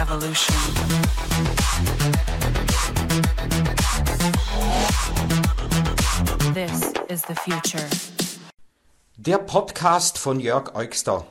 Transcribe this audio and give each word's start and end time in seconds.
evolution. 0.00 0.56
This 6.54 6.92
is 7.08 7.22
the 7.28 7.34
future. 7.34 7.84
Der 9.18 9.36
Podcast 9.36 10.16
von 10.16 10.40
Jörg 10.40 10.74
Eugster. 10.74 11.26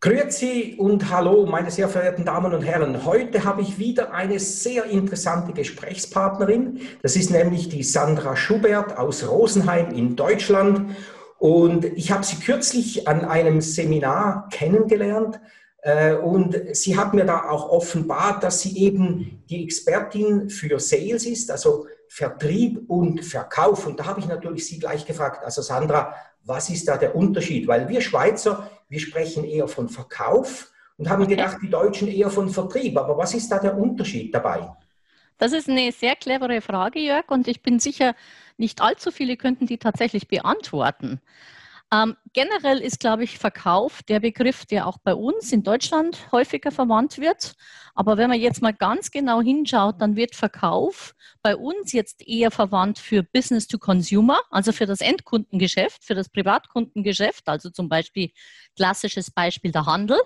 Grüezi 0.00 0.76
und 0.78 1.10
hallo, 1.10 1.46
meine 1.46 1.72
sehr 1.72 1.88
verehrten 1.88 2.24
Damen 2.24 2.54
und 2.54 2.62
Herren. 2.62 3.04
Heute 3.04 3.42
habe 3.42 3.62
ich 3.62 3.78
wieder 3.78 4.12
eine 4.12 4.38
sehr 4.38 4.84
interessante 4.84 5.52
Gesprächspartnerin. 5.52 6.80
Das 7.02 7.16
ist 7.16 7.30
nämlich 7.30 7.70
die 7.70 7.82
Sandra 7.82 8.36
Schubert 8.36 8.96
aus 8.96 9.26
Rosenheim 9.26 9.90
in 9.90 10.14
Deutschland. 10.14 10.94
Und 11.38 11.86
ich 11.86 12.12
habe 12.12 12.22
sie 12.22 12.36
kürzlich 12.36 13.08
an 13.08 13.24
einem 13.24 13.60
Seminar 13.60 14.48
kennengelernt. 14.52 15.40
Äh, 15.84 16.14
und 16.14 16.56
sie 16.74 16.96
hat 16.96 17.12
mir 17.12 17.26
da 17.26 17.50
auch 17.50 17.68
offenbart, 17.68 18.42
dass 18.42 18.62
sie 18.62 18.78
eben 18.78 19.44
die 19.50 19.64
Expertin 19.64 20.48
für 20.48 20.80
Sales 20.80 21.26
ist, 21.26 21.50
also 21.50 21.86
Vertrieb 22.08 22.88
und 22.88 23.22
Verkauf. 23.22 23.86
Und 23.86 24.00
da 24.00 24.06
habe 24.06 24.20
ich 24.20 24.26
natürlich 24.26 24.66
sie 24.66 24.78
gleich 24.78 25.04
gefragt, 25.04 25.44
also 25.44 25.60
Sandra, 25.60 26.14
was 26.42 26.70
ist 26.70 26.88
da 26.88 26.96
der 26.96 27.14
Unterschied? 27.14 27.68
Weil 27.68 27.86
wir 27.90 28.00
Schweizer, 28.00 28.70
wir 28.88 28.98
sprechen 28.98 29.44
eher 29.44 29.68
von 29.68 29.90
Verkauf 29.90 30.72
und 30.96 31.10
haben 31.10 31.28
gedacht, 31.28 31.58
die 31.62 31.68
Deutschen 31.68 32.08
eher 32.08 32.30
von 32.30 32.48
Vertrieb. 32.48 32.96
Aber 32.96 33.18
was 33.18 33.34
ist 33.34 33.50
da 33.50 33.58
der 33.58 33.76
Unterschied 33.76 34.34
dabei? 34.34 34.66
Das 35.36 35.52
ist 35.52 35.68
eine 35.68 35.92
sehr 35.92 36.16
clevere 36.16 36.62
Frage, 36.62 36.98
Jörg, 37.00 37.28
und 37.28 37.46
ich 37.46 37.60
bin 37.60 37.78
sicher, 37.78 38.14
nicht 38.56 38.80
allzu 38.80 39.10
viele 39.10 39.36
könnten 39.36 39.66
die 39.66 39.78
tatsächlich 39.78 40.28
beantworten. 40.28 41.20
Ähm, 41.94 42.16
generell 42.32 42.78
ist, 42.78 42.98
glaube 42.98 43.24
ich, 43.24 43.38
Verkauf 43.38 44.02
der 44.02 44.18
Begriff, 44.18 44.64
der 44.64 44.86
auch 44.86 44.98
bei 44.98 45.14
uns 45.14 45.52
in 45.52 45.62
Deutschland 45.62 46.32
häufiger 46.32 46.72
verwandt 46.72 47.18
wird. 47.18 47.54
Aber 47.94 48.16
wenn 48.16 48.30
man 48.30 48.40
jetzt 48.40 48.62
mal 48.62 48.72
ganz 48.72 49.10
genau 49.10 49.40
hinschaut, 49.40 50.00
dann 50.00 50.16
wird 50.16 50.34
Verkauf 50.34 51.14
bei 51.42 51.54
uns 51.54 51.92
jetzt 51.92 52.26
eher 52.26 52.50
verwandt 52.50 52.98
für 52.98 53.22
Business 53.22 53.68
to 53.68 53.78
Consumer, 53.78 54.40
also 54.50 54.72
für 54.72 54.86
das 54.86 55.00
Endkundengeschäft, 55.00 56.02
für 56.02 56.14
das 56.14 56.28
Privatkundengeschäft, 56.28 57.48
also 57.48 57.70
zum 57.70 57.88
Beispiel 57.88 58.30
klassisches 58.74 59.30
Beispiel 59.30 59.70
der 59.70 59.86
Handel. 59.86 60.18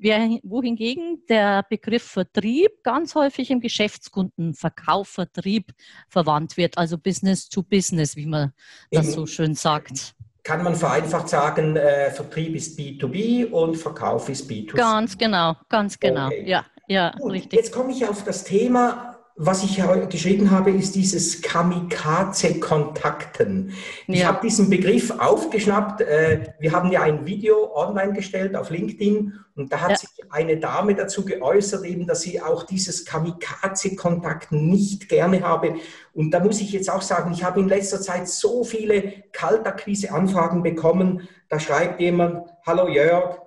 Wohingegen 0.00 1.26
der 1.28 1.64
Begriff 1.68 2.04
Vertrieb 2.04 2.70
ganz 2.84 3.16
häufig 3.16 3.50
im 3.50 3.60
Geschäftskundenverkauf, 3.60 5.08
Vertrieb 5.08 5.72
verwandt 6.08 6.56
wird, 6.56 6.78
also 6.78 6.96
Business 6.98 7.48
to 7.48 7.64
Business, 7.64 8.14
wie 8.14 8.26
man 8.26 8.52
das 8.92 9.12
so 9.12 9.26
schön 9.26 9.56
sagt 9.56 10.14
kann 10.48 10.62
man 10.62 10.74
vereinfacht 10.74 11.28
sagen, 11.28 11.76
äh, 11.76 12.10
Vertrieb 12.10 12.56
ist 12.56 12.78
B2B 12.78 13.50
und 13.50 13.76
Verkauf 13.76 14.30
ist 14.30 14.50
B2C. 14.50 14.76
Ganz 14.76 15.18
genau, 15.18 15.54
ganz 15.68 16.00
genau. 16.00 16.28
Okay. 16.28 16.48
Ja, 16.48 16.64
ja, 16.86 17.12
Gut, 17.18 17.32
richtig. 17.32 17.52
Jetzt 17.52 17.70
komme 17.70 17.92
ich 17.92 18.08
auf 18.08 18.24
das 18.24 18.44
Thema 18.44 19.17
was 19.40 19.62
ich 19.62 19.80
geschrieben 20.10 20.50
habe, 20.50 20.72
ist 20.72 20.96
dieses 20.96 21.42
Kamikaze-Kontakten. 21.42 23.72
Ich 24.08 24.26
habe 24.26 24.40
diesen 24.42 24.68
Begriff 24.68 25.12
aufgeschnappt. 25.12 26.00
Äh, 26.00 26.54
wir 26.58 26.72
haben 26.72 26.90
ja 26.90 27.02
ein 27.02 27.24
Video 27.24 27.72
online 27.72 28.14
gestellt 28.14 28.56
auf 28.56 28.70
LinkedIn 28.70 29.38
und 29.54 29.72
da 29.72 29.80
hat 29.80 29.92
ja. 29.92 29.96
sich 29.96 30.10
eine 30.30 30.56
Dame 30.56 30.96
dazu 30.96 31.24
geäußert, 31.24 31.84
eben, 31.84 32.08
dass 32.08 32.22
sie 32.22 32.42
auch 32.42 32.64
dieses 32.64 33.04
Kamikaze-Kontakten 33.04 34.68
nicht 34.68 35.08
gerne 35.08 35.42
habe. 35.42 35.76
Und 36.14 36.32
da 36.32 36.40
muss 36.40 36.60
ich 36.60 36.72
jetzt 36.72 36.90
auch 36.90 37.02
sagen, 37.02 37.30
ich 37.32 37.44
habe 37.44 37.60
in 37.60 37.68
letzter 37.68 38.00
Zeit 38.00 38.28
so 38.28 38.64
viele 38.64 39.22
Kaltakquise-Anfragen 39.30 40.64
bekommen. 40.64 41.28
Da 41.48 41.60
schreibt 41.60 42.00
jemand, 42.00 42.48
hallo 42.66 42.88
Jörg, 42.88 43.38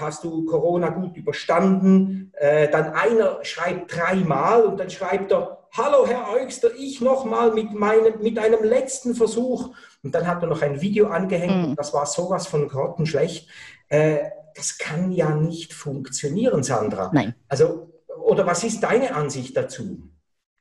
hast 0.00 0.24
du 0.24 0.44
Corona 0.44 0.90
gut 0.90 1.16
überstanden? 1.16 2.32
Äh, 2.34 2.68
dann 2.68 2.92
einer 2.92 3.44
schreibt 3.44 3.96
dreimal 3.96 4.64
und 4.64 4.78
dann 4.78 4.90
schreibt 4.90 5.32
er, 5.32 5.66
hallo 5.72 6.06
Herr 6.06 6.28
Eugster, 6.30 6.70
ich 6.76 7.00
nochmal 7.00 7.52
mit, 7.52 7.72
mit 7.72 8.38
einem 8.38 8.62
letzten 8.64 9.14
Versuch. 9.14 9.74
Und 10.02 10.14
dann 10.14 10.26
hat 10.26 10.42
er 10.42 10.48
noch 10.48 10.62
ein 10.62 10.80
Video 10.80 11.08
angehängt 11.08 11.70
mhm. 11.70 11.76
das 11.76 11.94
war 11.94 12.06
sowas 12.06 12.46
von 12.46 12.68
grottenschlecht. 12.68 13.48
Äh, 13.88 14.18
das 14.54 14.78
kann 14.78 15.12
ja 15.12 15.34
nicht 15.34 15.72
funktionieren, 15.72 16.62
Sandra. 16.62 17.10
Nein. 17.12 17.34
Also, 17.48 17.90
oder 18.24 18.46
was 18.46 18.64
ist 18.64 18.82
deine 18.82 19.14
Ansicht 19.14 19.56
dazu? 19.56 20.10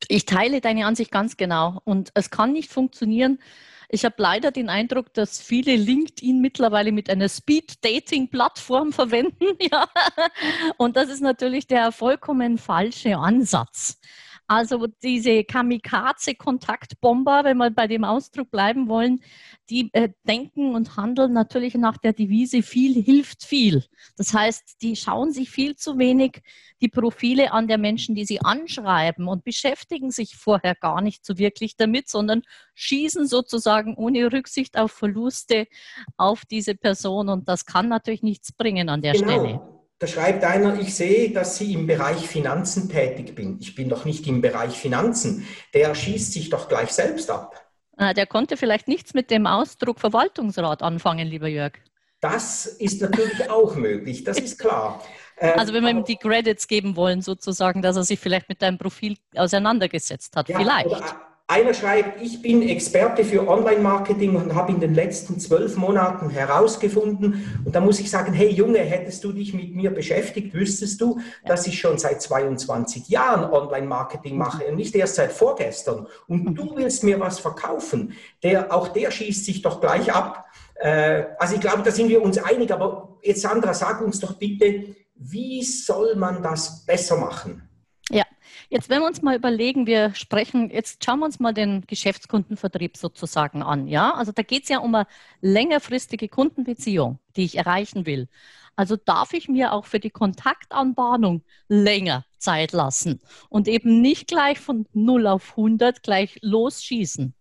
Ich 0.07 0.25
teile 0.25 0.61
deine 0.61 0.85
Ansicht 0.85 1.11
ganz 1.11 1.37
genau. 1.37 1.79
Und 1.83 2.11
es 2.13 2.29
kann 2.29 2.53
nicht 2.53 2.71
funktionieren, 2.71 3.39
ich 3.91 4.05
habe 4.05 4.15
leider 4.17 4.51
den 4.51 4.69
Eindruck, 4.69 5.13
dass 5.13 5.41
viele 5.41 5.75
LinkedIn 5.75 6.39
mittlerweile 6.39 6.91
mit 6.91 7.09
einer 7.09 7.27
Speed-Dating-Plattform 7.27 8.93
verwenden. 8.93 9.45
Ja. 9.59 9.87
Und 10.77 10.95
das 10.95 11.09
ist 11.09 11.21
natürlich 11.21 11.67
der 11.67 11.91
vollkommen 11.91 12.57
falsche 12.57 13.17
Ansatz. 13.17 13.99
Also 14.51 14.85
diese 15.01 15.45
Kamikaze-Kontaktbomber, 15.45 17.45
wenn 17.45 17.55
wir 17.55 17.71
bei 17.71 17.87
dem 17.87 18.03
Ausdruck 18.03 18.51
bleiben 18.51 18.89
wollen, 18.89 19.21
die 19.69 19.89
äh, 19.93 20.09
denken 20.27 20.75
und 20.75 20.97
handeln 20.97 21.31
natürlich 21.31 21.75
nach 21.75 21.95
der 21.95 22.11
Devise 22.11 22.61
viel 22.61 23.01
hilft 23.01 23.45
viel. 23.45 23.85
Das 24.17 24.33
heißt, 24.33 24.81
die 24.81 24.97
schauen 24.97 25.31
sich 25.31 25.49
viel 25.49 25.77
zu 25.77 25.97
wenig 25.97 26.41
die 26.81 26.89
Profile 26.89 27.53
an 27.53 27.69
der 27.69 27.77
Menschen, 27.77 28.13
die 28.13 28.25
sie 28.25 28.41
anschreiben 28.41 29.29
und 29.29 29.45
beschäftigen 29.45 30.11
sich 30.11 30.35
vorher 30.35 30.75
gar 30.75 30.99
nicht 30.99 31.25
so 31.25 31.37
wirklich 31.37 31.77
damit, 31.77 32.09
sondern 32.09 32.41
schießen 32.73 33.27
sozusagen 33.27 33.95
ohne 33.95 34.33
Rücksicht 34.33 34.77
auf 34.77 34.91
Verluste 34.91 35.65
auf 36.17 36.43
diese 36.43 36.75
Person 36.75 37.29
und 37.29 37.47
das 37.47 37.65
kann 37.65 37.87
natürlich 37.87 38.21
nichts 38.21 38.51
bringen 38.51 38.89
an 38.89 39.01
der 39.01 39.13
genau. 39.13 39.31
Stelle. 39.31 39.80
Da 40.01 40.07
schreibt 40.07 40.43
einer, 40.43 40.79
ich 40.79 40.95
sehe, 40.95 41.29
dass 41.29 41.57
Sie 41.59 41.73
im 41.73 41.85
Bereich 41.85 42.27
Finanzen 42.27 42.89
tätig 42.89 43.35
bin. 43.35 43.59
Ich 43.61 43.75
bin 43.75 43.87
doch 43.87 44.03
nicht 44.03 44.25
im 44.25 44.41
Bereich 44.41 44.71
Finanzen. 44.71 45.45
Der 45.75 45.93
schießt 45.93 46.33
sich 46.33 46.49
doch 46.49 46.67
gleich 46.67 46.91
selbst 46.91 47.29
ab. 47.29 47.63
Ah, 47.97 48.15
der 48.15 48.25
konnte 48.25 48.57
vielleicht 48.57 48.87
nichts 48.87 49.13
mit 49.13 49.29
dem 49.29 49.45
Ausdruck 49.45 49.99
Verwaltungsrat 49.99 50.81
anfangen, 50.81 51.27
lieber 51.27 51.47
Jörg. 51.47 51.73
Das 52.19 52.65
ist 52.65 52.99
natürlich 52.99 53.47
auch 53.51 53.75
möglich, 53.75 54.23
das 54.23 54.39
ist 54.39 54.57
klar. 54.57 55.03
Ähm, 55.37 55.59
also 55.59 55.71
wenn 55.71 55.83
wir 55.83 55.91
ihm 55.91 56.03
die 56.03 56.15
Credits 56.15 56.67
geben 56.67 56.95
wollen, 56.95 57.21
sozusagen, 57.21 57.83
dass 57.83 57.95
er 57.95 58.03
sich 58.03 58.19
vielleicht 58.19 58.49
mit 58.49 58.63
deinem 58.63 58.79
Profil 58.79 59.17
auseinandergesetzt 59.35 60.35
hat, 60.35 60.49
ja, 60.49 60.57
vielleicht. 60.57 61.15
Einer 61.51 61.73
schreibt, 61.73 62.21
ich 62.21 62.41
bin 62.41 62.61
Experte 62.61 63.25
für 63.25 63.45
Online-Marketing 63.45 64.37
und 64.37 64.55
habe 64.55 64.71
in 64.71 64.79
den 64.79 64.95
letzten 64.95 65.37
zwölf 65.37 65.75
Monaten 65.75 66.29
herausgefunden, 66.29 67.61
und 67.65 67.75
da 67.75 67.81
muss 67.81 67.99
ich 67.99 68.09
sagen, 68.09 68.31
hey 68.31 68.47
Junge, 68.47 68.79
hättest 68.79 69.21
du 69.25 69.33
dich 69.33 69.53
mit 69.53 69.75
mir 69.75 69.91
beschäftigt, 69.91 70.53
wüsstest 70.53 71.01
du, 71.01 71.19
dass 71.43 71.67
ich 71.67 71.77
schon 71.77 71.97
seit 71.97 72.21
22 72.21 73.09
Jahren 73.09 73.51
Online-Marketing 73.51 74.37
mache 74.37 74.63
und 74.63 74.77
nicht 74.77 74.95
erst 74.95 75.15
seit 75.15 75.33
vorgestern. 75.33 76.07
Und 76.25 76.55
du 76.55 76.73
willst 76.77 77.03
mir 77.03 77.19
was 77.19 77.39
verkaufen. 77.39 78.13
Der, 78.43 78.73
auch 78.73 78.87
der 78.87 79.11
schießt 79.11 79.43
sich 79.43 79.61
doch 79.61 79.81
gleich 79.81 80.13
ab. 80.13 80.45
Äh, 80.75 81.25
also 81.37 81.55
ich 81.55 81.59
glaube, 81.59 81.83
da 81.83 81.91
sind 81.91 82.07
wir 82.07 82.21
uns 82.21 82.37
einig, 82.37 82.71
aber 82.71 83.17
jetzt 83.23 83.41
Sandra, 83.41 83.73
sag 83.73 83.99
uns 83.99 84.21
doch 84.21 84.35
bitte, 84.35 84.95
wie 85.15 85.63
soll 85.63 86.15
man 86.15 86.41
das 86.41 86.85
besser 86.85 87.17
machen? 87.17 87.67
Jetzt, 88.73 88.89
wenn 88.89 89.01
wir 89.01 89.07
uns 89.07 89.21
mal 89.21 89.35
überlegen, 89.35 89.85
wir 89.85 90.15
sprechen, 90.15 90.69
jetzt 90.69 91.03
schauen 91.03 91.19
wir 91.19 91.25
uns 91.25 91.41
mal 91.41 91.53
den 91.53 91.85
Geschäftskundenvertrieb 91.87 92.95
sozusagen 92.95 93.63
an. 93.63 93.85
Ja, 93.85 94.13
also 94.13 94.31
da 94.31 94.43
geht 94.43 94.63
es 94.63 94.69
ja 94.69 94.79
um 94.79 94.95
eine 94.95 95.07
längerfristige 95.41 96.29
Kundenbeziehung, 96.29 97.19
die 97.35 97.43
ich 97.43 97.57
erreichen 97.57 98.05
will. 98.05 98.29
Also 98.77 98.95
darf 98.95 99.33
ich 99.33 99.49
mir 99.49 99.73
auch 99.73 99.83
für 99.83 99.99
die 99.99 100.09
Kontaktanbahnung 100.09 101.43
länger 101.67 102.25
Zeit 102.37 102.71
lassen 102.71 103.19
und 103.49 103.67
eben 103.67 103.99
nicht 103.99 104.29
gleich 104.29 104.57
von 104.57 104.87
0 104.93 105.27
auf 105.27 105.49
100 105.57 106.01
gleich 106.01 106.39
losschießen. 106.41 107.35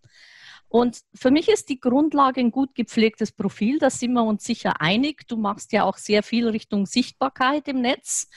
Und 0.67 0.99
für 1.15 1.31
mich 1.31 1.49
ist 1.49 1.69
die 1.69 1.79
Grundlage 1.79 2.41
ein 2.41 2.51
gut 2.51 2.75
gepflegtes 2.75 3.31
Profil, 3.31 3.79
da 3.79 3.89
sind 3.89 4.15
wir 4.15 4.25
uns 4.25 4.43
sicher 4.43 4.81
einig. 4.81 5.29
Du 5.29 5.37
machst 5.37 5.71
ja 5.71 5.85
auch 5.85 5.97
sehr 5.97 6.25
viel 6.25 6.49
Richtung 6.49 6.87
Sichtbarkeit 6.87 7.69
im 7.69 7.83
Netz. 7.83 8.29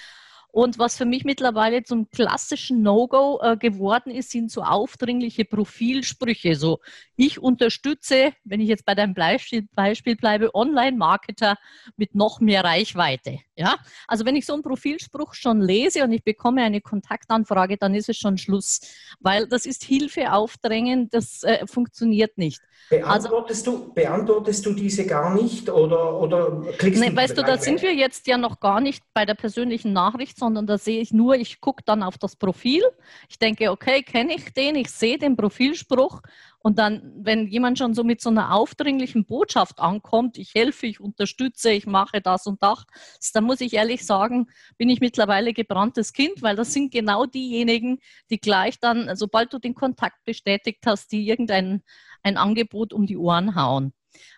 Und 0.54 0.78
was 0.78 0.98
für 0.98 1.06
mich 1.06 1.24
mittlerweile 1.24 1.82
zum 1.82 2.12
klassischen 2.12 2.84
No-Go 2.84 3.40
äh, 3.42 3.58
geworden 3.58 4.12
ist, 4.12 4.30
sind 4.30 4.52
so 4.52 4.62
aufdringliche 4.62 5.46
Profilsprüche. 5.46 6.56
So, 6.56 6.80
ich 7.16 7.42
unterstütze, 7.42 8.34
wenn 8.44 8.62
ich 8.62 8.68
jetzt 8.68 8.86
bei 8.86 8.94
deinem 8.94 9.16
Beispiel, 9.16 9.68
Beispiel 9.74 10.16
bleibe, 10.16 10.54
Online-Marketer 10.54 11.58
mit 11.98 12.14
noch 12.14 12.40
mehr 12.40 12.64
Reichweite. 12.64 13.40
Ja, 13.56 13.78
also 14.08 14.26
wenn 14.26 14.36
ich 14.36 14.46
so 14.46 14.54
einen 14.54 14.62
Profilspruch 14.62 15.34
schon 15.34 15.60
lese 15.60 16.04
und 16.04 16.12
ich 16.12 16.24
bekomme 16.24 16.62
eine 16.62 16.82
Kontaktanfrage, 16.82 17.78
dann 17.78 17.96
ist 17.96 18.10
es 18.10 18.18
schon 18.18 18.38
Schluss, 18.38 18.82
weil 19.20 19.48
das 19.48 19.66
ist 19.66 19.84
Hilfe 19.84 20.34
aufdrängen, 20.34 21.10
das 21.10 21.42
äh, 21.44 21.66
funktioniert 21.66 22.38
nicht. 22.38 22.62
Beantwortest, 22.90 23.68
also, 23.68 23.86
du, 23.86 23.94
beantwortest 23.94 24.66
du 24.66 24.74
diese 24.74 25.06
gar 25.06 25.34
nicht 25.34 25.70
oder, 25.70 26.20
oder 26.20 26.62
klickst 26.78 27.04
du 27.04 27.16
Weißt 27.16 27.38
du, 27.38 27.44
da 27.44 27.58
sind 27.58 27.82
wir 27.82 27.94
jetzt 27.94 28.28
ja 28.28 28.38
noch 28.38 28.60
gar 28.60 28.82
nicht 28.82 29.04
bei 29.14 29.26
der 29.26 29.36
persönlichen 29.36 29.94
Nachricht, 29.94 30.38
sondern 30.44 30.68
da 30.68 30.78
sehe 30.78 31.00
ich 31.00 31.14
nur, 31.14 31.36
ich 31.36 31.62
gucke 31.62 31.84
dann 31.86 32.04
auf 32.04 32.18
das 32.18 32.36
Profil. 32.36 32.84
Ich 33.30 33.40
denke, 33.40 33.72
okay, 33.72 34.04
kenne 34.04 34.36
ich 34.36 34.54
den, 34.54 34.76
ich 34.76 34.90
sehe 34.90 35.18
den 35.18 35.38
Profilspruch 35.38 36.22
und 36.60 36.80
dann, 36.80 37.14
wenn 37.16 37.48
jemand 37.48 37.78
schon 37.78 37.94
so 37.94 38.04
mit 38.04 38.20
so 38.20 38.30
einer 38.30 38.54
aufdringlichen 38.54 39.26
Botschaft 39.26 39.80
ankommt, 39.80 40.38
ich 40.38 40.54
helfe, 40.54 40.88
ich 40.88 41.00
unterstütze, 41.00 41.72
ich 41.72 41.88
mache 41.88 42.20
das 42.20 42.46
und 42.46 42.62
das, 42.62 42.86
dann 43.34 43.46
muss 43.46 43.62
ich 43.62 43.74
ehrlich 43.74 44.06
sagen, 44.06 44.48
bin 44.78 44.90
ich 44.90 45.00
mittlerweile 45.00 45.54
gebranntes 45.54 46.12
Kind, 46.12 46.42
weil 46.42 46.58
das 46.58 46.74
sind 46.74 46.92
genau 46.92 47.26
diejenigen, 47.26 48.00
die 48.30 48.40
gleich 48.40 48.80
dann, 48.82 49.16
sobald 49.16 49.54
du 49.54 49.60
den 49.60 49.76
Kontakt 49.76 50.26
bestätigt 50.26 50.84
hast, 50.86 51.14
die 51.14 51.26
irgendein 51.26 51.84
ein 52.22 52.38
Angebot 52.38 52.92
um 52.92 53.06
die 53.06 53.18
Ohren 53.18 53.56
hauen. 53.56 53.94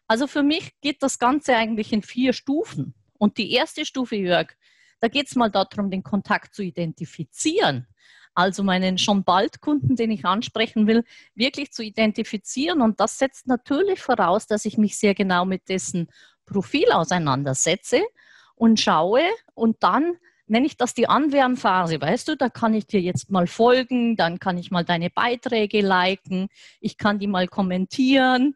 Also 0.07 0.27
für 0.27 0.43
mich 0.43 0.79
geht 0.81 1.01
das 1.01 1.17
Ganze 1.17 1.55
eigentlich 1.55 1.91
in 1.93 2.03
vier 2.03 2.33
Stufen. 2.33 2.93
Und 3.17 3.37
die 3.37 3.51
erste 3.51 3.85
Stufe, 3.85 4.15
Jörg, 4.15 4.55
da 4.99 5.07
geht 5.07 5.27
es 5.27 5.35
mal 5.35 5.49
darum, 5.49 5.89
den 5.89 6.03
Kontakt 6.03 6.55
zu 6.55 6.63
identifizieren. 6.63 7.87
Also 8.33 8.63
meinen 8.63 8.97
schon 8.97 9.23
bald 9.23 9.61
Kunden, 9.61 9.95
den 9.95 10.11
ich 10.11 10.25
ansprechen 10.25 10.87
will, 10.87 11.05
wirklich 11.35 11.71
zu 11.71 11.83
identifizieren. 11.83 12.81
Und 12.81 12.99
das 12.99 13.17
setzt 13.17 13.47
natürlich 13.47 14.01
voraus, 14.01 14.45
dass 14.45 14.65
ich 14.65 14.77
mich 14.77 14.97
sehr 14.97 15.15
genau 15.15 15.45
mit 15.45 15.69
dessen 15.69 16.09
Profil 16.45 16.91
auseinandersetze 16.91 18.01
und 18.55 18.79
schaue 18.79 19.21
und 19.53 19.77
dann 19.81 20.17
nenne 20.47 20.67
ich 20.67 20.77
das 20.77 20.93
die 20.93 21.09
Anwärmphase, 21.09 21.99
weißt 21.99 22.27
du, 22.27 22.37
da 22.37 22.49
kann 22.49 22.75
ich 22.75 22.85
dir 22.85 23.01
jetzt 23.01 23.31
mal 23.31 23.47
folgen, 23.47 24.15
dann 24.15 24.39
kann 24.39 24.59
ich 24.59 24.69
mal 24.69 24.85
deine 24.85 25.09
Beiträge 25.09 25.81
liken, 25.81 26.49
ich 26.79 26.97
kann 26.97 27.17
die 27.17 27.27
mal 27.27 27.47
kommentieren 27.47 28.53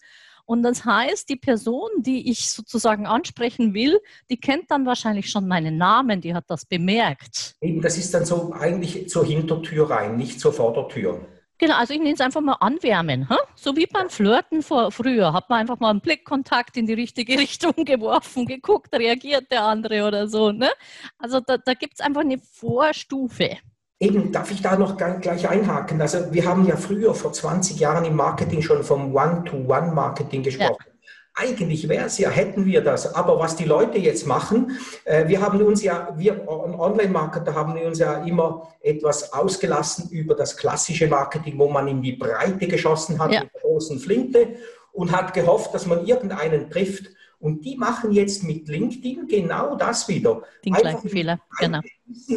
und 0.50 0.63
das 0.63 0.84
heißt, 0.84 1.30
die 1.30 1.36
Person, 1.36 1.92
die 2.00 2.31
ich 2.31 2.50
sozusagen 2.50 3.06
ansprechen 3.06 3.75
will, 3.75 4.00
die 4.31 4.38
kennt 4.38 4.72
dann 4.72 4.84
wahrscheinlich 4.88 5.30
schon 5.30 5.48
meinen 5.48 5.78
Namen, 5.78 6.22
die 6.22 6.34
hat 6.34 6.46
das 6.48 6.66
bemerkt. 6.66 7.54
Eben, 7.62 7.84
das 7.84 8.00
ist 8.00 8.16
dann 8.16 8.25
so 8.25 8.51
eigentlich 8.51 9.07
zur 9.10 9.28
Hintertür 9.28 9.92
rein, 9.92 10.18
nicht 10.18 10.40
zur 10.40 10.51
Vordertür. 10.51 11.24
Genau, 11.60 11.75
also 11.75 11.94
ich 11.94 12.00
nenne 12.00 12.16
es 12.16 12.19
einfach 12.19 12.42
mal 12.42 12.57
anwärmen. 12.62 13.30
Hm? 13.30 13.38
So 13.54 13.75
wie 13.75 13.86
beim 13.86 14.10
Flirten 14.10 14.63
vor, 14.63 14.92
früher. 14.92 15.34
Hat 15.34 15.51
man 15.51 15.60
einfach 15.60 15.80
mal 15.80 15.92
einen 15.92 16.01
Blickkontakt 16.01 16.78
in 16.78 16.88
die 16.88 16.94
richtige 16.94 17.34
Richtung 17.38 17.86
geworfen, 17.86 18.48
geguckt, 18.48 18.92
reagiert 18.96 19.51
der 19.51 19.66
andere 19.66 20.07
oder 20.07 20.28
so. 20.28 20.51
Ne? 20.51 20.72
Also 21.19 21.42
da, 21.42 21.60
da 21.60 21.75
gibt 21.75 21.94
es 21.94 22.00
einfach 22.00 22.22
eine 22.22 22.40
Vorstufe. 22.40 23.57
Eben, 24.01 24.31
darf 24.31 24.50
ich 24.50 24.62
da 24.62 24.78
noch 24.78 24.96
gleich 24.96 25.50
einhaken? 25.50 26.01
Also 26.01 26.31
wir 26.31 26.46
haben 26.46 26.66
ja 26.66 26.78
früher, 26.78 27.13
vor 27.13 27.34
20 27.34 27.80
Jahren 27.80 28.06
im 28.06 28.16
Marketing 28.16 28.62
schon 28.62 28.84
vom 28.84 29.13
One-to-One-Marketing 29.13 30.42
gesprochen. 30.42 30.86
Ja. 30.86 30.94
Eigentlich 31.36 31.88
wäre 31.88 32.06
es 32.06 32.18
ja, 32.18 32.30
hätten 32.30 32.66
wir 32.66 32.81
das. 32.81 33.13
Aber 33.13 33.40
was 33.40 33.57
die 33.57 33.66
Leute 33.66 33.98
jetzt 33.98 34.25
machen, 34.25 34.78
äh, 35.04 35.28
wir 35.28 35.42
haben 35.42 35.62
uns 35.62 35.84
ja, 35.84 36.13
wir 36.18 36.48
Online-Marketer 36.48 37.54
haben 37.54 37.78
uns 37.78 38.00
ja 38.00 38.24
immer 38.24 38.69
etwas 38.81 39.34
ausgelassen 39.34 40.10
über 40.12 40.34
das 40.34 40.56
klassische 40.56 41.07
Marketing, 41.07 41.57
wo 41.57 41.69
man 41.69 41.88
in 41.88 42.01
die 42.01 42.13
Breite 42.13 42.68
geschossen 42.68 43.19
hat 43.19 43.34
ja. 43.34 43.42
mit 43.42 43.54
der 43.54 43.62
großen 43.62 44.00
Flinte 44.00 44.56
und 44.94 45.12
hat 45.12 45.34
gehofft, 45.34 45.74
dass 45.74 45.86
man 45.86 46.06
irgendeinen 46.06 46.69
trifft. 46.69 47.10
Und 47.39 47.63
die 47.63 47.77
machen 47.77 48.12
jetzt 48.12 48.44
mit 48.44 48.68
LinkedIn 48.68 49.27
genau 49.27 49.75
das 49.75 50.07
wieder. 50.09 50.44
Den 50.65 50.74
gleichen 50.74 51.09
Fehler, 51.09 51.39
genau. 51.57 51.80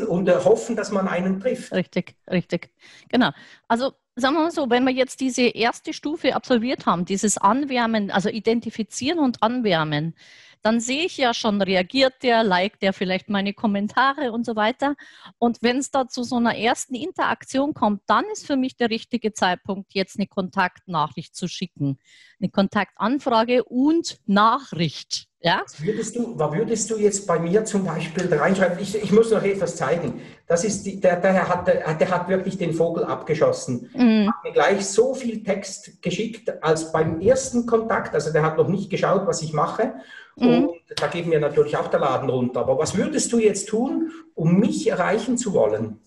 Und 0.09 0.29
äh, 0.29 0.37
hoffen, 0.37 0.77
dass 0.77 0.93
man 0.93 1.09
einen 1.09 1.41
trifft. 1.41 1.73
Richtig, 1.73 2.15
richtig. 2.31 2.71
Genau. 3.09 3.31
Also 3.67 3.93
sagen 4.15 4.35
wir 4.35 4.43
mal 4.43 4.51
so, 4.51 4.71
wenn 4.71 4.85
wir 4.85 4.93
jetzt 4.93 5.21
diese 5.21 5.43
erste 5.43 5.93
Stufe 5.93 6.35
absolviert 6.35 6.87
haben, 6.87 7.05
dieses 7.05 7.39
Anwärmen, 7.39 8.11
also 8.11 8.29
identifizieren 8.29 9.19
und 9.19 9.43
anwärmen, 9.43 10.15
dann 10.63 10.81
sehe 10.81 11.05
ich 11.05 11.17
ja 11.17 11.35
schon, 11.35 11.61
reagiert 11.61 12.15
der, 12.23 12.45
liked 12.45 12.83
der 12.83 12.93
vielleicht 12.93 13.29
meine 13.29 13.53
Kommentare 13.53 14.33
und 14.33 14.47
so 14.47 14.57
weiter. 14.57 14.95
Und 15.39 15.59
wenn 15.61 15.79
es 15.79 15.91
da 15.91 16.09
zu 16.09 16.23
so 16.23 16.37
einer 16.37 16.57
ersten 16.57 16.95
Interaktion 16.95 17.75
kommt, 17.75 18.03
dann 18.07 18.25
ist 18.33 18.47
für 18.47 18.57
mich 18.57 18.77
der 18.77 18.91
richtige 18.91 19.33
Zeitpunkt, 19.33 19.93
jetzt 19.95 20.19
eine 20.19 20.27
Kontaktnachricht 20.27 21.35
zu 21.35 21.49
schicken. 21.49 21.99
Eine 22.41 22.51
Kontaktanfrage 22.51 23.65
und 23.65 24.19
Nachricht. 24.27 25.29
Ja? 25.41 25.63
Was 25.65 25.83
würdest 25.83 26.15
du, 26.15 26.39
was 26.39 26.53
würdest 26.53 26.91
du 26.91 26.97
jetzt 26.97 27.27
bei 27.27 27.39
mir 27.41 27.65
zum 27.65 27.85
Beispiel 27.85 28.33
reinschreiben? 28.33 28.79
Ich, 28.79 28.95
ich 28.95 29.11
muss 29.11 29.33
noch 29.33 29.43
etwas 29.43 29.75
zeigen. 29.75 30.21
Das 30.47 30.65
ist 30.65 30.87
die, 30.87 31.01
der, 31.01 31.17
der, 31.17 31.49
hat, 31.49 31.67
der 31.67 32.11
hat 32.11 32.29
wirklich 32.29 32.59
den 32.59 32.73
Vogel 32.73 33.05
abgeschossen. 33.05 33.91
Mhm. 33.95 34.29
Hat 34.29 34.45
mir 34.45 34.53
gleich 34.53 34.87
so 34.87 35.15
viel 35.15 35.43
Text 35.43 36.01
geschickt 36.01 36.63
als 36.63 36.93
beim 36.93 37.21
ersten 37.21 37.67
Kontakt. 37.67 38.15
Also 38.15 38.33
der 38.33 38.45
hat 38.45 38.57
noch 38.57 38.69
nicht 38.69 38.91
geschaut, 38.91 39.27
was 39.27 39.43
ich 39.43 39.53
mache. 39.53 39.95
Mhm. 40.37 40.69
Und 40.69 40.81
da 40.97 41.07
geben 41.09 41.31
wir 41.31 41.41
natürlich 41.41 41.77
auch 41.77 41.89
der 41.89 42.01
Laden 42.01 42.29
runter. 42.29 42.61
Aber 42.61 42.79
was 42.79 42.97
würdest 42.97 43.33
du 43.33 43.39
jetzt 43.39 43.69
tun, 43.69 44.11
um 44.35 44.59
mich 44.59 44.89
erreichen 44.89 45.37
zu 45.37 45.53
wollen? 45.53 45.99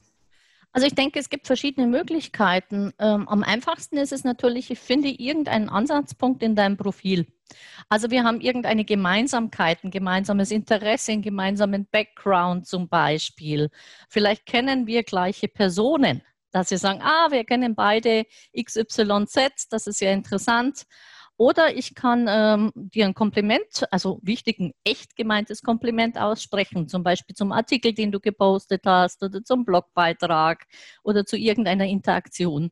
Also 0.76 0.88
ich 0.88 0.96
denke, 0.96 1.20
es 1.20 1.30
gibt 1.30 1.48
verschiedene 1.48 1.88
Möglichkeiten. 1.88 2.92
Ähm, 3.00 3.30
am 3.30 3.44
einfachsten 3.44 3.96
ist 3.96 4.12
es 4.12 4.26
natürlich, 4.26 4.70
ich 4.70 4.80
finde 4.80 5.08
irgendeinen 5.08 5.70
Ansatzpunkt 5.70 6.44
in 6.44 6.54
deinem 6.54 6.76
Profil. 6.76 7.28
Also 7.88 8.12
wir 8.12 8.26
haben 8.26 8.42
irgendeine 8.42 8.84
Gemeinsamkeit, 8.84 9.86
ein 9.86 9.92
gemeinsames 9.92 10.52
Interesse, 10.52 11.14
einen 11.14 11.22
gemeinsamen 11.22 11.88
Background 11.90 12.68
zum 12.68 12.90
Beispiel. 12.90 13.70
Vielleicht 14.10 14.46
kennen 14.46 14.86
wir 14.86 15.04
gleiche 15.04 15.48
Personen, 15.48 16.22
dass 16.52 16.72
wir 16.72 16.78
sagen, 16.78 17.02
ah, 17.02 17.28
wir 17.32 17.46
kennen 17.46 17.74
beide 17.74 18.26
XYZ, 18.54 19.70
das 19.70 19.88
ist 19.88 20.02
ja 20.02 20.12
interessant. 20.12 20.86
Oder 21.38 21.76
ich 21.76 21.96
kann 21.96 22.28
ähm, 22.30 22.72
dir 22.76 23.06
ein 23.06 23.14
Kompliment, 23.14 23.86
also 23.92 24.20
wichtig, 24.22 24.60
ein 24.60 24.72
echt 24.86 25.18
gemeintes 25.18 25.62
Kompliment 25.62 26.18
aussprechen, 26.18 26.88
zum 26.88 27.04
Beispiel 27.04 27.36
zum 27.36 27.52
Artikel, 27.52 27.94
den 27.94 28.12
du 28.12 28.22
gepostet 28.22 28.84
hast 28.86 29.22
oder 29.22 29.44
zum 29.44 29.66
Blogbeitrag 29.66 30.64
oder 31.04 31.26
zu 31.26 31.36
irgendeiner 31.36 31.86
Interaktion. 31.86 32.72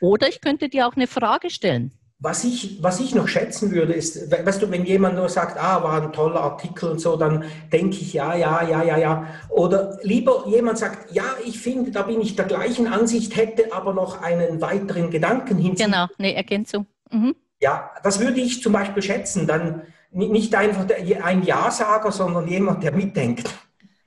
Oder 0.00 0.28
ich 0.28 0.40
könnte 0.40 0.70
dir 0.70 0.88
auch 0.88 0.96
eine 0.96 1.06
Frage 1.06 1.50
stellen. 1.50 1.92
Was 2.20 2.42
ich, 2.42 2.82
was 2.82 2.98
ich 2.98 3.14
noch 3.14 3.28
schätzen 3.28 3.70
würde, 3.70 3.92
ist, 3.92 4.32
weißt 4.32 4.62
du, 4.62 4.70
wenn 4.72 4.84
jemand 4.84 5.14
nur 5.14 5.28
sagt, 5.28 5.56
ah, 5.56 5.84
war 5.84 6.02
ein 6.02 6.12
toller 6.12 6.40
Artikel 6.40 6.90
und 6.90 7.00
so, 7.00 7.14
dann 7.16 7.44
denke 7.72 7.98
ich, 7.98 8.12
ja, 8.12 8.34
ja, 8.34 8.68
ja, 8.68 8.82
ja, 8.82 8.96
ja. 8.98 9.26
Oder 9.50 9.98
lieber 10.02 10.44
jemand 10.48 10.78
sagt, 10.78 11.12
ja, 11.12 11.36
ich 11.44 11.60
finde, 11.60 11.92
da 11.92 12.02
bin 12.02 12.20
ich 12.20 12.34
der 12.34 12.46
gleichen 12.46 12.88
Ansicht, 12.88 13.36
hätte 13.36 13.72
aber 13.72 13.92
noch 13.92 14.20
einen 14.20 14.60
weiteren 14.60 15.10
Gedanken 15.10 15.58
hinzu. 15.58 15.84
Genau, 15.84 16.06
eine 16.18 16.34
Ergänzung. 16.34 16.86
Mhm. 17.10 17.36
Ja, 17.60 17.90
das 18.02 18.20
würde 18.20 18.40
ich 18.40 18.62
zum 18.62 18.72
Beispiel 18.72 19.02
schätzen. 19.02 19.46
Dann 19.46 19.82
nicht 20.10 20.54
einfach 20.54 20.86
ein 21.22 21.42
Ja-Sager, 21.42 22.12
sondern 22.12 22.48
jemand, 22.48 22.82
der 22.82 22.92
mitdenkt. 22.92 23.48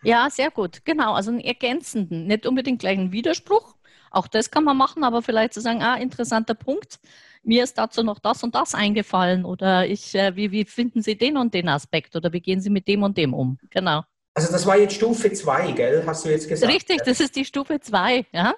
Ja, 0.03 0.30
sehr 0.30 0.50
gut. 0.50 0.83
Genau, 0.83 1.13
also 1.13 1.30
einen 1.30 1.39
ergänzenden, 1.39 2.25
nicht 2.25 2.45
unbedingt 2.45 2.80
gleich 2.80 2.98
einen 2.98 3.12
Widerspruch. 3.12 3.75
Auch 4.09 4.27
das 4.27 4.51
kann 4.51 4.63
man 4.63 4.75
machen, 4.75 5.03
aber 5.03 5.21
vielleicht 5.21 5.53
zu 5.53 5.62
sagen, 5.62 5.81
ah, 5.81 5.95
interessanter 5.95 6.56
Punkt. 6.56 7.00
Mir 7.44 7.63
ist 7.63 7.77
dazu 7.77 8.03
noch 8.03 8.19
das 8.19 8.44
und 8.44 8.56
das 8.56 8.75
eingefallen 8.75 9.45
oder 9.45 9.88
ich, 9.88 10.13
äh, 10.13 10.36
wie, 10.36 10.51
wie 10.51 10.65
finden 10.65 11.01
Sie 11.01 11.18
den 11.18 11.38
und 11.38 11.54
den 11.54 11.69
Aspekt 11.69 12.15
oder 12.15 12.31
wie 12.33 12.42
gehen 12.42 12.62
Sie 12.62 12.69
mit 12.69 12.88
dem 12.88 13.04
und 13.04 13.18
dem 13.18 13.33
um? 13.33 13.57
Genau. 13.69 14.04
Also 14.33 14.51
das 14.51 14.65
war 14.65 14.77
jetzt 14.77 14.94
Stufe 14.95 15.31
2, 15.31 15.71
gell? 15.71 16.04
Hast 16.06 16.25
du 16.25 16.30
jetzt 16.30 16.47
gesagt? 16.47 16.71
Richtig, 16.71 17.01
das 17.04 17.19
ist 17.19 17.36
die 17.36 17.45
Stufe 17.45 17.80
2, 17.80 18.25
ja. 18.31 18.54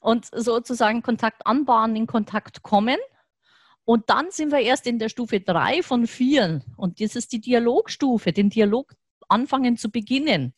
Und 0.00 0.26
sozusagen 0.32 1.02
Kontakt 1.02 1.46
anbahnen, 1.46 1.94
in 1.94 2.06
Kontakt 2.06 2.62
kommen 2.62 2.96
und 3.84 4.10
dann 4.10 4.30
sind 4.30 4.52
wir 4.52 4.60
erst 4.60 4.86
in 4.86 4.98
der 4.98 5.08
Stufe 5.08 5.40
drei 5.40 5.82
von 5.82 6.06
vier. 6.06 6.62
Und 6.76 7.00
das 7.00 7.16
ist 7.16 7.32
die 7.32 7.40
Dialogstufe, 7.40 8.32
den 8.32 8.50
Dialog 8.50 8.94
anfangen 9.28 9.76
zu 9.76 9.90
beginnen. 9.90 10.54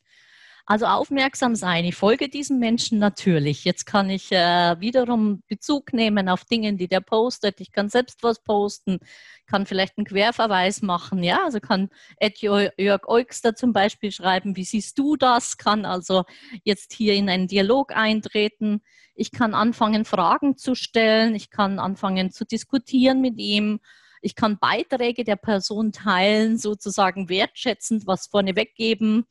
Also 0.67 0.87
aufmerksam 0.87 1.57
sein. 1.57 1.85
Ich 1.85 1.95
folge 1.95 2.31
diesen 2.31 2.59
Menschen 2.59 2.99
natürlich. 2.99 3.65
Jetzt 3.65 3.85
kann 3.85 4.09
ich 4.09 4.33
äh, 4.33 4.81
wiederum 4.81 5.43
Bezug 5.47 5.93
nehmen 5.93 6.31
auf 6.31 6.47
Dinge, 6.47 6.73
die 6.73 6.89
der 6.89 7.01
postet. 7.01 7.61
Ich 7.61 7.71
kann 7.71 7.91
selbst 7.91 8.23
was 8.23 8.43
posten, 8.43 8.99
kann 9.47 9.67
vielleicht 9.67 9.99
einen 9.99 10.07
Querverweis 10.07 10.81
machen. 10.81 11.23
Ja, 11.23 11.45
also 11.45 11.61
kann 11.61 11.91
Ed 12.19 12.39
Jörg 12.39 13.07
Eugster 13.07 13.55
zum 13.55 13.75
Beispiel 13.75 14.11
schreiben, 14.11 14.57
wie 14.57 14.65
siehst 14.65 14.99
du 14.99 15.17
das? 15.17 15.59
Kann 15.59 15.85
also 15.85 16.25
jetzt 16.63 16.95
hier 16.95 17.13
in 17.13 17.29
einen 17.29 17.47
Dialog 17.47 17.95
eintreten. 17.95 18.81
Ich 19.15 19.33
kann 19.33 19.53
anfangen, 19.53 20.07
Fragen 20.07 20.57
zu 20.57 20.75
stellen. 20.75 21.35
Ich 21.35 21.51
kann 21.51 21.79
anfangen 21.79 22.31
zu 22.31 22.47
diskutieren 22.47 23.21
mit 23.21 23.39
ihm. 23.39 23.81
Ich 24.23 24.35
kann 24.35 24.59
Beiträge 24.59 25.23
der 25.25 25.37
Person 25.37 25.93
teilen, 25.93 26.57
sozusagen 26.57 27.29
wertschätzend 27.29 28.07
was 28.07 28.29
vorneweg 28.29 28.75
geben. 28.75 29.27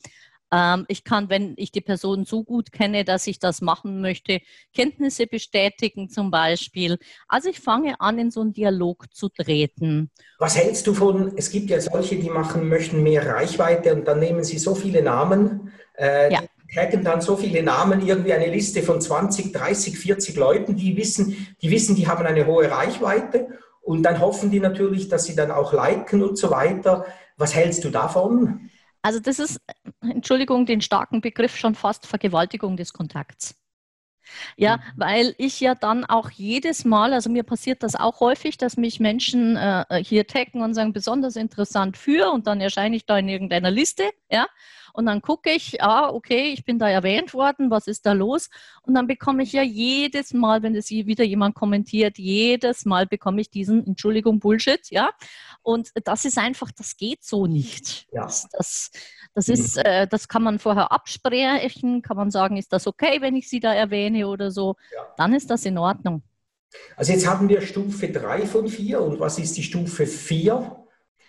Ähm, 0.53 0.85
ich 0.87 1.03
kann, 1.03 1.29
wenn 1.29 1.55
ich 1.57 1.71
die 1.71 1.81
Person 1.81 2.25
so 2.25 2.43
gut 2.43 2.71
kenne, 2.71 3.03
dass 3.03 3.25
ich 3.25 3.39
das 3.39 3.61
machen 3.61 4.01
möchte, 4.01 4.39
Kenntnisse 4.73 5.25
bestätigen 5.25 6.09
zum 6.09 6.29
Beispiel. 6.29 6.99
Also 7.27 7.49
ich 7.49 7.59
fange 7.59 7.99
an, 7.99 8.19
in 8.19 8.29
so 8.29 8.41
einen 8.41 8.53
Dialog 8.53 9.11
zu 9.13 9.29
treten. 9.29 10.11
Was 10.37 10.55
hältst 10.55 10.85
du 10.85 10.93
von, 10.93 11.33
es 11.37 11.49
gibt 11.49 11.71
ja 11.71 11.81
solche, 11.81 12.17
die 12.17 12.29
machen, 12.29 12.69
möchten 12.69 13.01
mehr 13.01 13.25
Reichweite 13.25 13.95
und 13.95 14.07
dann 14.07 14.19
nehmen 14.19 14.43
sie 14.43 14.59
so 14.59 14.75
viele 14.75 15.01
Namen, 15.01 15.71
äh, 15.97 16.31
ja. 16.31 16.41
taggen 16.75 17.03
dann 17.03 17.21
so 17.21 17.35
viele 17.35 17.63
Namen, 17.63 18.05
irgendwie 18.05 18.33
eine 18.33 18.47
Liste 18.47 18.83
von 18.83 19.01
20, 19.01 19.53
30, 19.53 19.97
40 19.97 20.35
Leuten, 20.35 20.75
die 20.75 20.95
wissen, 20.95 21.47
die 21.63 21.71
wissen, 21.71 21.95
die 21.95 22.07
haben 22.07 22.27
eine 22.27 22.45
hohe 22.45 22.69
Reichweite 22.69 23.47
und 23.81 24.03
dann 24.03 24.19
hoffen 24.19 24.51
die 24.51 24.59
natürlich, 24.59 25.09
dass 25.09 25.25
sie 25.25 25.35
dann 25.35 25.49
auch 25.49 25.73
liken 25.73 26.21
und 26.21 26.37
so 26.37 26.51
weiter. 26.51 27.05
Was 27.37 27.55
hältst 27.55 27.83
du 27.83 27.89
davon? 27.89 28.69
Also 29.03 29.19
das 29.19 29.37
ist, 29.37 29.61
Entschuldigung, 30.01 30.65
den 30.65 30.81
starken 30.81 31.21
Begriff 31.21 31.57
schon 31.57 31.75
fast 31.75 32.07
Vergewaltigung 32.07 32.77
des 32.77 32.93
Kontakts. 32.93 33.59
Ja, 34.55 34.77
mhm. 34.77 34.81
weil 34.95 35.35
ich 35.37 35.59
ja 35.59 35.75
dann 35.75 36.05
auch 36.05 36.31
jedes 36.31 36.85
Mal, 36.85 37.13
also 37.13 37.29
mir 37.29 37.43
passiert 37.43 37.83
das 37.83 37.95
auch 37.95 38.21
häufig, 38.21 38.57
dass 38.57 38.77
mich 38.77 39.01
Menschen 39.01 39.57
äh, 39.57 40.01
hier 40.03 40.25
taggen 40.25 40.61
und 40.61 40.73
sagen, 40.73 40.93
besonders 40.93 41.35
interessant 41.35 41.97
für 41.97 42.31
und 42.31 42.47
dann 42.47 42.61
erscheine 42.61 42.95
ich 42.95 43.05
da 43.05 43.17
in 43.17 43.27
irgendeiner 43.27 43.69
Liste, 43.69 44.09
ja, 44.31 44.47
und 44.93 45.07
dann 45.07 45.21
gucke 45.21 45.49
ich, 45.49 45.81
ah, 45.81 46.09
okay, 46.09 46.53
ich 46.53 46.63
bin 46.63 46.77
da 46.77 46.87
erwähnt 46.87 47.33
worden, 47.33 47.71
was 47.71 47.87
ist 47.87 48.05
da 48.05 48.13
los? 48.13 48.49
Und 48.83 48.93
dann 48.93 49.07
bekomme 49.07 49.41
ich 49.41 49.51
ja 49.51 49.63
jedes 49.63 50.33
Mal, 50.33 50.61
wenn 50.61 50.75
es 50.75 50.91
wieder 50.91 51.23
jemand 51.23 51.55
kommentiert, 51.55 52.19
jedes 52.19 52.85
Mal 52.85 53.07
bekomme 53.07 53.41
ich 53.41 53.49
diesen, 53.49 53.85
Entschuldigung, 53.85 54.39
Bullshit, 54.39 54.89
ja. 54.91 55.09
Und 55.63 55.91
das 56.05 56.25
ist 56.25 56.37
einfach, 56.37 56.71
das 56.71 56.95
geht 56.95 57.23
so 57.23 57.47
nicht. 57.47 58.07
Ja. 58.11 58.21
Das, 58.21 58.47
das, 58.51 58.91
das 59.33 59.49
ist, 59.49 59.77
mhm. 59.77 59.83
äh, 59.83 60.07
das 60.07 60.27
kann 60.27 60.43
man 60.43 60.59
vorher 60.59 60.91
absprechen, 60.91 62.03
kann 62.03 62.17
man 62.17 62.29
sagen, 62.29 62.57
ist 62.57 62.71
das 62.71 62.85
okay, 62.85 63.19
wenn 63.19 63.35
ich 63.35 63.49
Sie 63.49 63.59
da 63.59 63.73
erwähne 63.73 64.27
oder 64.27 64.51
so, 64.51 64.75
ja. 64.95 65.07
dann 65.17 65.33
ist 65.33 65.49
das 65.49 65.65
in 65.65 65.79
Ordnung. 65.79 66.21
Also 66.95 67.13
jetzt 67.13 67.27
haben 67.27 67.49
wir 67.49 67.61
Stufe 67.61 68.09
3 68.09 68.45
von 68.45 68.67
4 68.67 69.01
und 69.01 69.19
was 69.19 69.39
ist 69.39 69.57
die 69.57 69.63
Stufe 69.63 70.05
4? 70.05 70.82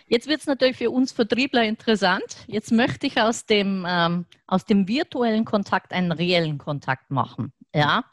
Jetzt 0.06 0.28
wird 0.28 0.40
es 0.40 0.46
natürlich 0.46 0.76
für 0.76 0.90
uns 0.90 1.12
Vertriebler 1.12 1.64
interessant. 1.64 2.44
Jetzt 2.46 2.72
möchte 2.72 3.06
ich 3.06 3.20
aus 3.20 3.46
dem, 3.46 3.86
ähm, 3.88 4.26
aus 4.46 4.64
dem 4.66 4.86
virtuellen 4.86 5.44
Kontakt 5.44 5.92
einen 5.92 6.12
reellen 6.12 6.58
Kontakt 6.58 7.10
machen. 7.10 7.52
Ja. 7.74 8.04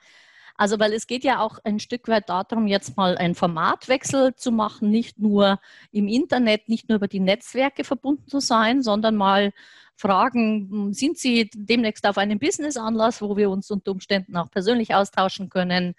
Also, 0.57 0.79
weil 0.79 0.93
es 0.93 1.07
geht 1.07 1.24
ja 1.24 1.39
auch 1.39 1.57
ein 1.63 1.79
Stück 1.79 2.07
weit 2.07 2.29
darum, 2.29 2.67
jetzt 2.67 2.95
mal 2.95 3.17
einen 3.17 3.36
Formatwechsel 3.36 4.36
zu 4.36 4.51
machen, 4.51 4.91
nicht 4.91 5.17
nur 5.17 5.60
im 5.91 6.07
Internet, 6.07 6.69
nicht 6.69 6.88
nur 6.88 6.98
über 6.98 7.07
die 7.07 7.19
Netzwerke 7.19 7.83
verbunden 7.83 8.27
zu 8.27 8.39
sein, 8.39 8.83
sondern 8.83 9.15
mal 9.15 9.53
fragen, 9.95 10.69
hm, 10.69 10.93
sind 10.93 11.17
Sie 11.17 11.50
demnächst 11.53 12.05
auf 12.05 12.17
einem 12.17 12.39
Business-Anlass, 12.39 13.21
wo 13.21 13.38
wir 13.38 13.50
uns 13.50 13.71
unter 13.71 13.91
Umständen 13.91 14.38
auch 14.38 14.51
persönlich 14.51 14.93
austauschen 14.93 15.50
können? 15.50 15.95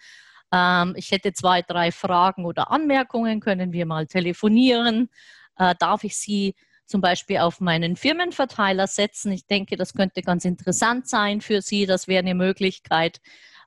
Ähm, 0.52 0.94
ich 0.96 1.10
hätte 1.10 1.32
zwei, 1.32 1.62
drei 1.62 1.90
Fragen 1.92 2.44
oder 2.44 2.70
Anmerkungen, 2.70 3.40
können 3.40 3.72
wir 3.72 3.86
mal 3.86 4.06
telefonieren? 4.06 5.08
Äh, 5.56 5.74
darf 5.78 6.04
ich 6.04 6.16
sie 6.16 6.54
zum 6.86 7.00
Beispiel 7.00 7.38
auf 7.38 7.60
meinen 7.60 7.96
Firmenverteiler 7.96 8.86
setzen. 8.86 9.32
Ich 9.32 9.46
denke, 9.46 9.76
das 9.76 9.94
könnte 9.94 10.22
ganz 10.22 10.44
interessant 10.44 11.08
sein 11.08 11.40
für 11.40 11.62
Sie. 11.62 11.86
Das 11.86 12.06
wäre 12.06 12.20
eine 12.20 12.34
Möglichkeit. 12.34 13.20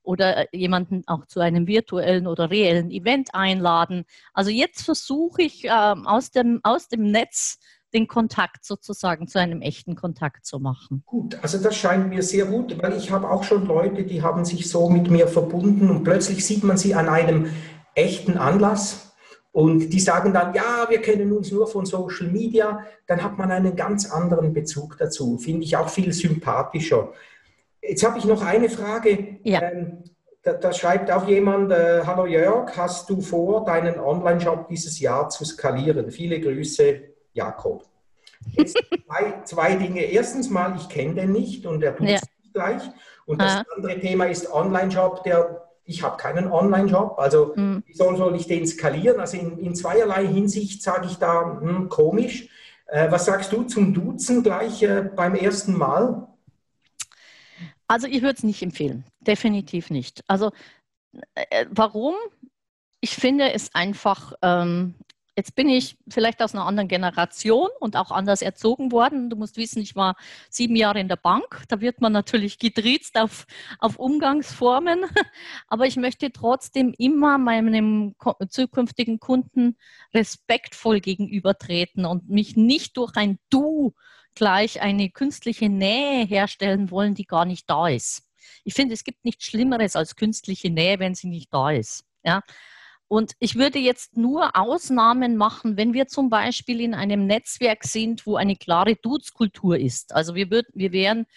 Oder 0.03 0.53
äh, 0.53 0.57
jemanden 0.57 1.03
auch 1.07 1.25
zu 1.25 1.39
einem 1.39 1.65
virtuellen 1.65 2.27
oder 2.27 2.51
reellen 2.51 2.91
Event 2.91 3.33
einladen. 3.33 4.05
Also 4.33 4.51
jetzt 4.51 4.83
versuche 4.83 5.41
ich 5.41 5.65
äh, 5.65 5.69
aus, 5.69 6.29
dem, 6.29 6.59
aus 6.63 6.87
dem 6.87 7.09
Netz 7.09 7.57
den 7.95 8.07
Kontakt 8.07 8.65
sozusagen 8.65 9.27
zu 9.27 9.39
einem 9.39 9.61
echten 9.61 9.95
Kontakt 9.95 10.45
zu 10.45 10.59
machen. 10.59 11.01
Gut, 11.05 11.39
also 11.41 11.57
das 11.57 11.75
scheint 11.75 12.09
mir 12.09 12.21
sehr 12.21 12.45
gut, 12.45 12.77
weil 12.83 12.97
ich 12.97 13.09
habe 13.09 13.29
auch 13.29 13.43
schon 13.43 13.65
Leute, 13.65 14.03
die 14.03 14.21
haben 14.21 14.43
sich 14.43 14.69
so 14.69 14.89
mit 14.89 15.09
mir 15.09 15.27
verbunden 15.27 15.89
und 15.89 16.03
plötzlich 16.03 16.45
sieht 16.45 16.63
man 16.63 16.77
sie 16.77 16.93
an 16.93 17.07
einem 17.07 17.49
echten 17.95 18.37
Anlass 18.37 19.14
und 19.55 19.87
die 19.87 20.01
sagen 20.01 20.33
dann, 20.33 20.53
ja, 20.53 20.85
wir 20.89 21.01
kennen 21.01 21.31
uns 21.31 21.49
nur 21.49 21.65
von 21.65 21.85
Social 21.85 22.27
Media, 22.27 22.85
dann 23.07 23.23
hat 23.23 23.37
man 23.37 23.49
einen 23.51 23.73
ganz 23.73 24.11
anderen 24.11 24.51
Bezug 24.51 24.97
dazu. 24.97 25.37
Finde 25.37 25.63
ich 25.63 25.77
auch 25.77 25.87
viel 25.87 26.11
sympathischer. 26.11 27.13
Jetzt 27.81 28.05
habe 28.05 28.17
ich 28.17 28.25
noch 28.25 28.43
eine 28.43 28.67
Frage. 28.67 29.37
Ja. 29.43 29.61
Ähm, 29.61 30.03
da, 30.43 30.55
da, 30.55 30.73
schreibt 30.73 31.09
auch 31.09 31.25
jemand, 31.25 31.71
äh, 31.71 32.01
hallo 32.05 32.25
Jörg, 32.25 32.75
hast 32.75 33.09
du 33.09 33.21
vor, 33.21 33.63
deinen 33.63 33.97
Online-Shop 33.97 34.67
dieses 34.67 34.99
Jahr 34.99 35.29
zu 35.29 35.45
skalieren? 35.45 36.11
Viele 36.11 36.41
Grüße, 36.41 37.03
Jakob. 37.31 37.85
Jetzt 38.57 38.77
zwei, 39.07 39.41
zwei 39.45 39.75
Dinge. 39.75 40.01
Erstens 40.01 40.49
mal, 40.49 40.75
ich 40.75 40.89
kenne 40.89 41.15
den 41.15 41.31
nicht 41.31 41.65
und 41.65 41.81
er 41.81 41.95
tut 41.95 42.09
es 42.09 42.21
ja. 42.21 42.27
gleich. 42.53 42.83
Und 43.25 43.41
das 43.41 43.53
ah. 43.55 43.63
andere 43.73 44.01
Thema 44.01 44.25
ist 44.25 44.51
Online-Shop, 44.51 45.23
der 45.23 45.65
ich 45.85 46.03
habe 46.03 46.17
keinen 46.17 46.51
Online-Job, 46.51 47.17
also 47.17 47.53
mhm. 47.55 47.83
wie 47.85 47.93
soll, 47.93 48.17
soll 48.17 48.35
ich 48.35 48.47
den 48.47 48.65
skalieren? 48.65 49.19
Also 49.19 49.37
in, 49.37 49.57
in 49.59 49.75
zweierlei 49.75 50.25
Hinsicht 50.27 50.81
sage 50.81 51.05
ich 51.07 51.17
da 51.17 51.59
hm, 51.61 51.89
komisch. 51.89 52.49
Äh, 52.87 53.11
was 53.11 53.25
sagst 53.25 53.51
du 53.51 53.63
zum 53.63 53.93
Duzen 53.93 54.43
gleich 54.43 54.81
äh, 54.83 55.03
beim 55.15 55.35
ersten 55.35 55.77
Mal? 55.77 56.27
Also 57.87 58.07
ich 58.07 58.21
würde 58.21 58.37
es 58.37 58.43
nicht 58.43 58.63
empfehlen, 58.63 59.05
definitiv 59.19 59.91
nicht. 59.91 60.23
Also 60.27 60.51
äh, 61.35 61.65
warum? 61.69 62.15
Ich 63.01 63.15
finde 63.15 63.51
es 63.53 63.73
einfach 63.75 64.33
ähm, 64.41 64.95
Jetzt 65.37 65.53
bin 65.53 65.67
ich 65.67 65.97
vielleicht 66.07 66.41
aus 66.41 66.53
einer 66.53 66.65
anderen 66.65 66.87
Generation 66.87 67.67
und 67.81 67.97
auch 67.97 68.11
anders 68.11 68.41
erzogen 68.41 68.93
worden. 68.93 69.29
Du 69.29 69.35
musst 69.35 69.57
wissen, 69.57 69.81
ich 69.81 69.93
war 69.93 70.15
sieben 70.49 70.77
Jahre 70.77 71.01
in 71.01 71.09
der 71.09 71.17
Bank. 71.17 71.63
Da 71.67 71.81
wird 71.81 71.99
man 71.99 72.13
natürlich 72.13 72.57
getriezt 72.57 73.17
auf, 73.17 73.45
auf 73.79 73.99
Umgangsformen. 73.99 75.03
Aber 75.67 75.87
ich 75.87 75.97
möchte 75.97 76.31
trotzdem 76.31 76.93
immer 76.97 77.37
meinem 77.37 78.15
zukünftigen 78.47 79.19
Kunden 79.19 79.75
respektvoll 80.13 81.01
gegenübertreten 81.01 82.05
und 82.05 82.29
mich 82.29 82.55
nicht 82.55 82.95
durch 82.95 83.17
ein 83.17 83.37
Du 83.49 83.93
gleich 84.35 84.81
eine 84.81 85.09
künstliche 85.09 85.67
Nähe 85.67 86.25
herstellen 86.25 86.91
wollen, 86.91 87.13
die 87.13 87.25
gar 87.25 87.43
nicht 87.43 87.69
da 87.69 87.89
ist. 87.89 88.23
Ich 88.63 88.73
finde, 88.73 88.93
es 88.93 89.03
gibt 89.03 89.25
nichts 89.25 89.45
Schlimmeres 89.45 89.97
als 89.97 90.15
künstliche 90.15 90.69
Nähe, 90.69 90.99
wenn 90.99 91.15
sie 91.15 91.27
nicht 91.27 91.53
da 91.53 91.71
ist. 91.71 92.05
Ja, 92.23 92.41
und 93.07 93.33
ich 93.39 93.55
würde 93.55 93.79
jetzt 93.79 94.17
nur 94.17 94.55
Ausnahmen 94.55 95.37
machen, 95.37 95.77
wenn 95.77 95.93
wir 95.93 96.07
zum 96.07 96.29
Beispiel 96.29 96.81
in 96.81 96.93
einem 96.93 97.27
Netzwerk 97.27 97.83
sind, 97.83 98.25
wo 98.25 98.35
eine 98.35 98.55
klare 98.55 98.95
Dutzkultur 98.95 99.77
ist. 99.77 100.13
Also 100.13 100.33
wir, 100.33 100.49
würd, 100.49 100.65
wir 100.73 100.91
wären, 100.91 101.27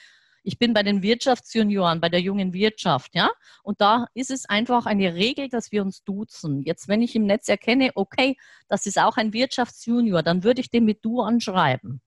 ich 0.43 0.59
bin 0.59 0.73
bei 0.73 0.83
den 0.83 1.03
Wirtschaftsjunioren, 1.03 2.01
bei 2.01 2.09
der 2.09 2.21
jungen 2.21 2.55
Wirtschaft, 2.55 3.15
ja, 3.15 3.31
und 3.63 3.81
da 3.83 4.07
ist 4.15 4.31
es 4.31 4.49
einfach 4.49 4.87
eine 4.87 5.15
Regel, 5.15 5.49
dass 5.51 5.71
wir 5.71 5.83
uns 5.83 6.05
duzen. 6.05 6.63
Jetzt, 6.63 6.89
wenn 6.89 7.03
ich 7.03 7.15
im 7.15 7.27
Netz 7.27 7.49
erkenne, 7.49 7.91
okay, 7.95 8.37
das 8.69 8.87
ist 8.87 8.99
auch 8.99 9.19
ein 9.19 9.35
Wirtschaftsjunior, 9.35 10.23
dann 10.23 10.45
würde 10.45 10.63
ich 10.63 10.71
den 10.71 10.87
mit 10.87 11.05
du 11.05 11.21
anschreiben. 11.21 12.01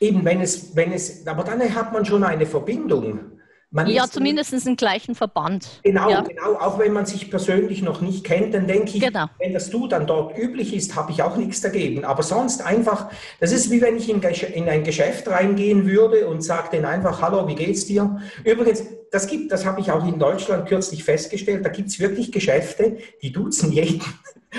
Eben, 0.00 0.24
wenn 0.24 0.40
es, 0.40 0.74
wenn 0.74 0.92
es, 0.92 1.26
aber 1.26 1.44
dann 1.44 1.74
hat 1.74 1.92
man 1.92 2.04
schon 2.04 2.24
eine 2.24 2.46
Verbindung. 2.46 3.35
Man 3.76 3.88
ja, 3.88 4.08
zumindest 4.08 4.54
im 4.66 4.74
gleichen 4.74 5.14
Verband. 5.14 5.68
Genau, 5.82 6.08
ja. 6.08 6.22
genau. 6.22 6.54
Auch 6.54 6.78
wenn 6.78 6.94
man 6.94 7.04
sich 7.04 7.30
persönlich 7.30 7.82
noch 7.82 8.00
nicht 8.00 8.24
kennt, 8.24 8.54
dann 8.54 8.66
denke 8.66 8.96
ich, 8.96 9.02
genau. 9.02 9.26
wenn 9.38 9.52
das 9.52 9.68
Du 9.68 9.86
dann 9.86 10.06
dort 10.06 10.38
üblich 10.38 10.74
ist, 10.74 10.96
habe 10.96 11.12
ich 11.12 11.22
auch 11.22 11.36
nichts 11.36 11.60
dagegen. 11.60 12.06
Aber 12.06 12.22
sonst 12.22 12.64
einfach, 12.64 13.10
das 13.38 13.52
ist 13.52 13.70
wie 13.70 13.82
wenn 13.82 13.98
ich 13.98 14.08
in, 14.08 14.22
in 14.22 14.70
ein 14.70 14.82
Geschäft 14.82 15.28
reingehen 15.28 15.86
würde 15.86 16.26
und 16.26 16.40
sage 16.40 16.70
denen 16.70 16.86
einfach, 16.86 17.20
hallo, 17.20 17.46
wie 17.48 17.54
geht's 17.54 17.84
dir? 17.84 18.18
Übrigens, 18.44 18.82
das 19.10 19.26
gibt, 19.26 19.52
das 19.52 19.66
habe 19.66 19.82
ich 19.82 19.90
auch 19.90 20.06
in 20.06 20.18
Deutschland 20.18 20.66
kürzlich 20.66 21.04
festgestellt, 21.04 21.62
da 21.62 21.68
gibt 21.68 21.88
es 21.88 22.00
wirklich 22.00 22.32
Geschäfte, 22.32 22.96
die 23.20 23.30
duzen 23.30 23.72
jeden. 23.72 24.00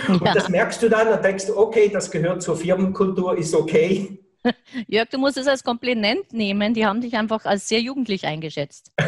Und 0.09 0.23
ja. 0.23 0.35
das 0.35 0.47
merkst 0.47 0.83
du 0.83 0.89
dann 0.89 1.07
und 1.07 1.25
denkst 1.25 1.47
du, 1.47 1.57
okay, 1.57 1.89
das 1.91 2.11
gehört 2.11 2.43
zur 2.43 2.55
Firmenkultur, 2.55 3.35
ist 3.35 3.55
okay. 3.55 4.19
Jörg, 4.87 5.09
du 5.09 5.17
musst 5.17 5.37
es 5.37 5.47
als 5.47 5.63
Kompliment 5.63 6.33
nehmen. 6.33 6.73
Die 6.73 6.85
haben 6.85 7.01
dich 7.01 7.15
einfach 7.15 7.45
als 7.45 7.67
sehr 7.67 7.81
jugendlich 7.81 8.25
eingeschätzt. 8.25 8.91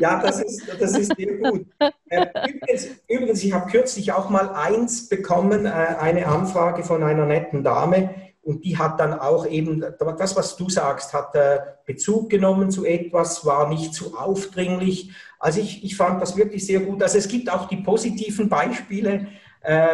ja, 0.00 0.22
das 0.22 0.40
ist, 0.42 0.62
das 0.80 0.96
ist 0.98 1.14
sehr 1.16 1.36
gut. 1.36 1.66
Äh, 2.08 2.26
übrigens, 2.48 2.88
übrigens, 3.08 3.44
ich 3.44 3.52
habe 3.52 3.70
kürzlich 3.70 4.12
auch 4.12 4.30
mal 4.30 4.50
eins 4.50 5.08
bekommen, 5.08 5.66
äh, 5.66 5.70
eine 5.70 6.26
Anfrage 6.26 6.84
von 6.84 7.02
einer 7.02 7.26
netten 7.26 7.62
Dame. 7.62 8.14
Und 8.42 8.64
die 8.64 8.76
hat 8.76 8.98
dann 8.98 9.16
auch 9.18 9.46
eben, 9.46 9.84
das, 10.18 10.34
was 10.34 10.56
du 10.56 10.68
sagst, 10.68 11.14
hat 11.14 11.36
äh, 11.36 11.60
Bezug 11.86 12.28
genommen 12.28 12.72
zu 12.72 12.84
etwas, 12.84 13.46
war 13.46 13.68
nicht 13.68 13.94
zu 13.94 14.18
aufdringlich. 14.18 15.12
Also 15.38 15.60
ich, 15.60 15.84
ich 15.84 15.96
fand 15.96 16.20
das 16.20 16.36
wirklich 16.36 16.66
sehr 16.66 16.80
gut. 16.80 17.00
Also 17.02 17.18
es 17.18 17.28
gibt 17.28 17.48
auch 17.50 17.68
die 17.68 17.76
positiven 17.76 18.48
Beispiele, 18.48 19.28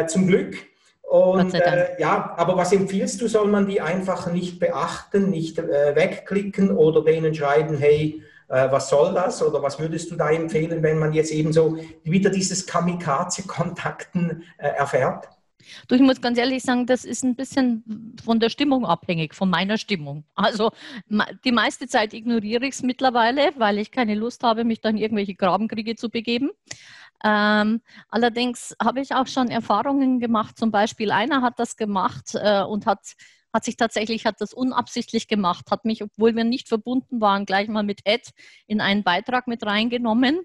zum 0.06 0.26
Glück. 0.26 0.56
Und 1.08 1.54
äh, 1.54 1.98
ja, 1.98 2.34
aber 2.36 2.58
was 2.58 2.70
empfiehlst 2.72 3.22
du? 3.22 3.28
Soll 3.28 3.48
man 3.48 3.66
die 3.66 3.80
einfach 3.80 4.30
nicht 4.30 4.60
beachten, 4.60 5.30
nicht 5.30 5.58
äh, 5.58 5.96
wegklicken 5.96 6.70
oder 6.70 7.02
denen 7.02 7.34
schreiben, 7.34 7.78
hey, 7.78 8.22
äh, 8.48 8.70
was 8.70 8.90
soll 8.90 9.14
das? 9.14 9.42
Oder 9.42 9.62
was 9.62 9.78
würdest 9.78 10.10
du 10.10 10.16
da 10.16 10.28
empfehlen, 10.30 10.82
wenn 10.82 10.98
man 10.98 11.14
jetzt 11.14 11.32
eben 11.32 11.50
so 11.54 11.78
wieder 12.04 12.28
dieses 12.28 12.66
Kamikaze-Kontakten 12.66 14.44
äh, 14.58 14.68
erfährt? 14.68 15.28
Du, 15.86 15.94
ich 15.94 16.02
muss 16.02 16.20
ganz 16.20 16.38
ehrlich 16.38 16.62
sagen, 16.62 16.86
das 16.86 17.04
ist 17.04 17.24
ein 17.24 17.36
bisschen 17.36 18.14
von 18.22 18.38
der 18.38 18.50
Stimmung 18.50 18.84
abhängig, 18.84 19.34
von 19.34 19.48
meiner 19.48 19.78
Stimmung. 19.78 20.24
Also 20.34 20.72
die 21.44 21.52
meiste 21.52 21.86
Zeit 21.86 22.12
ignoriere 22.12 22.64
ich 22.66 22.74
es 22.74 22.82
mittlerweile, 22.82 23.50
weil 23.56 23.78
ich 23.78 23.90
keine 23.90 24.14
Lust 24.14 24.42
habe, 24.42 24.64
mich 24.64 24.80
dann 24.80 24.96
in 24.96 25.02
irgendwelche 25.02 25.34
Grabenkriege 25.34 25.96
zu 25.96 26.10
begeben. 26.10 26.50
Ähm, 27.24 27.80
allerdings 28.08 28.76
habe 28.82 29.00
ich 29.00 29.14
auch 29.14 29.26
schon 29.26 29.48
Erfahrungen 29.48 30.20
gemacht. 30.20 30.58
Zum 30.58 30.70
Beispiel 30.70 31.10
einer 31.10 31.42
hat 31.42 31.58
das 31.58 31.76
gemacht 31.76 32.34
äh, 32.34 32.62
und 32.62 32.86
hat 32.86 33.14
hat 33.52 33.64
sich 33.64 33.76
tatsächlich, 33.76 34.26
hat 34.26 34.40
das 34.40 34.52
unabsichtlich 34.52 35.26
gemacht, 35.26 35.70
hat 35.70 35.84
mich, 35.84 36.02
obwohl 36.02 36.36
wir 36.36 36.44
nicht 36.44 36.68
verbunden 36.68 37.20
waren, 37.20 37.46
gleich 37.46 37.68
mal 37.68 37.82
mit 37.82 38.00
Ed 38.04 38.30
in 38.66 38.80
einen 38.80 39.02
Beitrag 39.02 39.46
mit 39.46 39.64
reingenommen. 39.64 40.40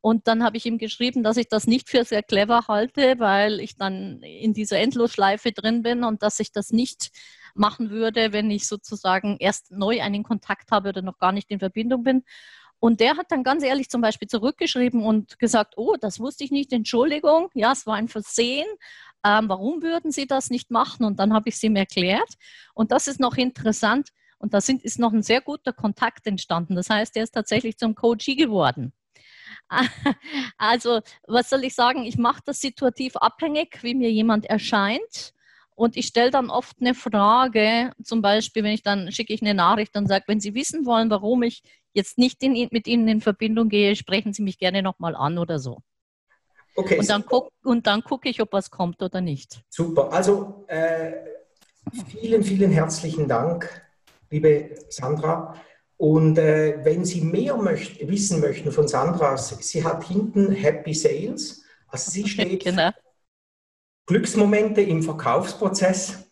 Und 0.00 0.26
dann 0.26 0.42
habe 0.42 0.56
ich 0.56 0.66
ihm 0.66 0.78
geschrieben, 0.78 1.22
dass 1.22 1.36
ich 1.36 1.48
das 1.48 1.68
nicht 1.68 1.88
für 1.88 2.04
sehr 2.04 2.24
clever 2.24 2.66
halte, 2.66 3.20
weil 3.20 3.60
ich 3.60 3.76
dann 3.76 4.20
in 4.22 4.52
dieser 4.52 4.80
Endlosschleife 4.80 5.52
drin 5.52 5.82
bin 5.82 6.02
und 6.02 6.24
dass 6.24 6.40
ich 6.40 6.50
das 6.50 6.70
nicht 6.70 7.10
machen 7.54 7.90
würde, 7.90 8.32
wenn 8.32 8.50
ich 8.50 8.66
sozusagen 8.66 9.36
erst 9.38 9.70
neu 9.70 10.02
einen 10.02 10.24
Kontakt 10.24 10.72
habe 10.72 10.88
oder 10.88 11.02
noch 11.02 11.18
gar 11.18 11.30
nicht 11.30 11.50
in 11.52 11.60
Verbindung 11.60 12.02
bin. 12.02 12.24
Und 12.82 12.98
der 12.98 13.16
hat 13.16 13.30
dann 13.30 13.44
ganz 13.44 13.62
ehrlich 13.62 13.88
zum 13.90 14.00
Beispiel 14.00 14.26
zurückgeschrieben 14.26 15.04
und 15.04 15.38
gesagt, 15.38 15.74
oh, 15.76 15.94
das 16.00 16.18
wusste 16.18 16.42
ich 16.42 16.50
nicht, 16.50 16.72
Entschuldigung, 16.72 17.48
ja, 17.54 17.70
es 17.70 17.86
war 17.86 17.94
ein 17.94 18.08
Versehen. 18.08 18.66
Ähm, 19.24 19.48
warum 19.48 19.82
würden 19.82 20.10
Sie 20.10 20.26
das 20.26 20.50
nicht 20.50 20.72
machen? 20.72 21.06
Und 21.06 21.20
dann 21.20 21.32
habe 21.32 21.48
ich 21.48 21.54
es 21.54 21.62
ihm 21.62 21.76
erklärt. 21.76 22.28
Und 22.74 22.90
das 22.90 23.06
ist 23.06 23.20
noch 23.20 23.36
interessant. 23.36 24.08
Und 24.36 24.52
da 24.52 24.60
sind, 24.60 24.82
ist 24.82 24.98
noch 24.98 25.12
ein 25.12 25.22
sehr 25.22 25.40
guter 25.40 25.72
Kontakt 25.72 26.26
entstanden. 26.26 26.74
Das 26.74 26.90
heißt, 26.90 27.16
er 27.16 27.22
ist 27.22 27.30
tatsächlich 27.30 27.78
zum 27.78 27.94
Coachie 27.94 28.34
geworden. 28.34 28.92
Also, 30.58 31.02
was 31.28 31.50
soll 31.50 31.62
ich 31.62 31.76
sagen? 31.76 32.04
Ich 32.04 32.18
mache 32.18 32.42
das 32.44 32.60
situativ 32.60 33.14
abhängig, 33.16 33.78
wie 33.82 33.94
mir 33.94 34.10
jemand 34.10 34.46
erscheint. 34.46 35.34
Und 35.76 35.96
ich 35.96 36.06
stelle 36.06 36.32
dann 36.32 36.50
oft 36.50 36.76
eine 36.80 36.94
Frage, 36.94 37.92
zum 38.02 38.22
Beispiel, 38.22 38.64
wenn 38.64 38.72
ich 38.72 38.82
dann 38.82 39.12
schicke 39.12 39.32
ich 39.32 39.40
eine 39.40 39.54
Nachricht 39.54 39.96
und 39.96 40.08
sage, 40.08 40.24
wenn 40.26 40.40
Sie 40.40 40.54
wissen 40.54 40.84
wollen, 40.84 41.10
warum 41.10 41.44
ich 41.44 41.62
jetzt 41.92 42.18
nicht 42.18 42.42
in, 42.42 42.68
mit 42.70 42.86
Ihnen 42.86 43.08
in 43.08 43.20
Verbindung 43.20 43.68
gehe, 43.68 43.96
sprechen 43.96 44.32
Sie 44.32 44.42
mich 44.42 44.58
gerne 44.58 44.82
nochmal 44.82 45.14
an 45.14 45.38
oder 45.38 45.58
so. 45.58 45.82
Okay. 46.74 46.98
Und 46.98 47.10
dann, 47.10 47.24
guck, 47.26 47.50
und 47.64 47.86
dann 47.86 48.02
gucke 48.02 48.28
ich, 48.28 48.40
ob 48.40 48.52
was 48.52 48.70
kommt 48.70 49.02
oder 49.02 49.20
nicht. 49.20 49.62
Super. 49.68 50.12
Also 50.12 50.64
äh, 50.68 51.12
vielen, 52.06 52.42
vielen 52.42 52.70
herzlichen 52.70 53.28
Dank, 53.28 53.68
liebe 54.30 54.74
Sandra. 54.88 55.54
Und 55.98 56.38
äh, 56.38 56.84
wenn 56.84 57.04
Sie 57.04 57.20
mehr 57.20 57.56
möcht 57.56 58.06
wissen 58.08 58.40
möchten 58.40 58.72
von 58.72 58.88
Sandra, 58.88 59.36
sie 59.36 59.84
hat 59.84 60.04
hinten 60.04 60.50
Happy 60.50 60.94
Sales. 60.94 61.62
Also 61.88 62.10
sie 62.10 62.26
steht 62.28 62.64
genau. 62.64 62.90
Glücksmomente 64.06 64.80
im 64.80 65.02
Verkaufsprozess. 65.02 66.28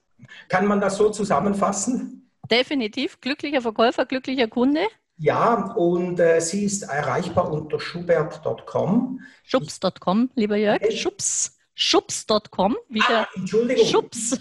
Kann 0.48 0.66
man 0.66 0.80
das 0.80 0.96
so 0.96 1.10
zusammenfassen? 1.10 2.30
Definitiv. 2.50 3.20
Glücklicher 3.20 3.62
Verkäufer, 3.62 4.06
glücklicher 4.06 4.48
Kunde. 4.48 4.88
Ja, 5.22 5.72
und 5.74 6.18
äh, 6.18 6.40
sie 6.40 6.64
ist 6.64 6.84
erreichbar 6.84 7.52
unter 7.52 7.78
schubert.com. 7.78 9.20
Schubs.com, 9.44 10.30
lieber 10.34 10.56
Jörg. 10.56 10.80
Schubs. 10.92 11.58
Schubs.com, 11.74 12.76
wieder 12.88 13.04
ah, 13.22 13.28
Entschuldigung. 13.36 13.86
Schubs. 13.86 14.38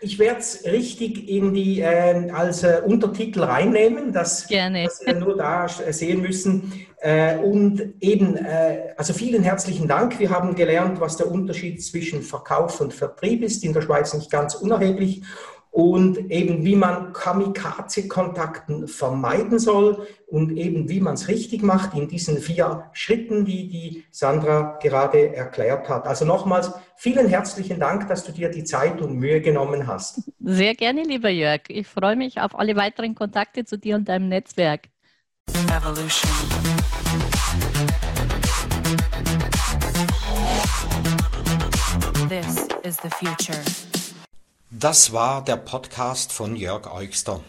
ich 0.00 0.18
werde 0.18 0.40
es 0.40 0.64
richtig 0.64 1.28
in 1.28 1.52
die, 1.52 1.80
äh, 1.80 2.30
als 2.30 2.62
äh, 2.62 2.82
Untertitel 2.84 3.42
reinnehmen, 3.42 4.12
dass, 4.12 4.46
dass 4.46 5.00
wir 5.04 5.14
nur 5.14 5.36
da 5.36 5.68
sehen 5.68 6.20
müssen. 6.22 6.86
Äh, 7.00 7.36
und 7.36 7.94
eben, 8.00 8.36
äh, 8.36 8.94
also 8.96 9.12
vielen 9.12 9.42
herzlichen 9.42 9.88
Dank. 9.88 10.18
Wir 10.18 10.30
haben 10.30 10.54
gelernt, 10.54 11.00
was 11.00 11.16
der 11.18 11.30
Unterschied 11.30 11.82
zwischen 11.84 12.22
Verkauf 12.22 12.80
und 12.80 12.94
Vertrieb 12.94 13.42
ist. 13.42 13.62
In 13.64 13.74
der 13.74 13.82
Schweiz 13.82 14.14
nicht 14.14 14.30
ganz 14.30 14.54
unerheblich 14.54 15.22
und 15.76 16.30
eben 16.30 16.64
wie 16.64 16.74
man 16.74 17.12
Kamikaze-Kontakten 17.12 18.88
vermeiden 18.88 19.58
soll 19.58 20.08
und 20.26 20.56
eben 20.56 20.88
wie 20.88 21.00
man 21.00 21.12
es 21.12 21.28
richtig 21.28 21.62
macht 21.62 21.92
in 21.92 22.08
diesen 22.08 22.38
vier 22.38 22.88
Schritten, 22.94 23.44
die 23.44 23.68
die 23.68 24.04
Sandra 24.10 24.78
gerade 24.82 25.36
erklärt 25.36 25.90
hat. 25.90 26.06
Also 26.06 26.24
nochmals 26.24 26.72
vielen 26.96 27.28
herzlichen 27.28 27.78
Dank, 27.78 28.08
dass 28.08 28.24
du 28.24 28.32
dir 28.32 28.48
die 28.48 28.64
Zeit 28.64 29.02
und 29.02 29.18
Mühe 29.18 29.42
genommen 29.42 29.86
hast. 29.86 30.22
Sehr 30.40 30.74
gerne, 30.74 31.02
lieber 31.02 31.28
Jörg. 31.28 31.60
Ich 31.68 31.86
freue 31.86 32.16
mich 32.16 32.40
auf 32.40 32.58
alle 32.58 32.74
weiteren 32.74 33.14
Kontakte 33.14 33.66
zu 33.66 33.76
dir 33.76 33.96
und 33.96 34.08
deinem 34.08 34.30
Netzwerk. 34.30 34.88
Evolution. 35.76 36.30
This 42.30 42.66
is 42.82 42.96
the 43.02 43.10
future. 43.10 43.95
Das 44.72 45.12
war 45.12 45.44
der 45.44 45.58
Podcast 45.58 46.32
von 46.32 46.56
Jörg 46.56 46.92
Eugster. 46.92 47.40